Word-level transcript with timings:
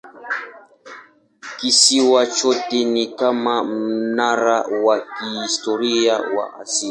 Kisiwa 1.59 2.25
chote 2.27 2.85
ni 2.85 3.07
kama 3.07 3.63
mnara 3.63 4.61
wa 4.61 4.99
kihistoria 5.01 6.19
wa 6.19 6.59
asili. 6.59 6.79